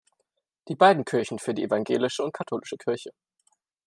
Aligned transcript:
Die 0.67 0.73
beiden 0.75 1.05
Kirchen 1.05 1.37
für 1.37 1.53
die 1.53 1.61
evangelische- 1.61 2.23
und 2.23 2.33
katholische 2.33 2.75
Kirche“. 2.75 3.11